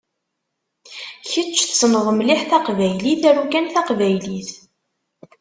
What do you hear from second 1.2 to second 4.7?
Kečč tessneḍ mliḥ taqbaylit aru kan taqbaylit.